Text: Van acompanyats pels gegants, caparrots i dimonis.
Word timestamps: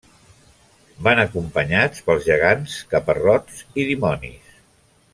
Van 1.07 1.21
acompanyats 1.25 2.01
pels 2.09 2.25
gegants, 2.31 2.79
caparrots 2.97 3.63
i 3.83 3.87
dimonis. 3.93 4.61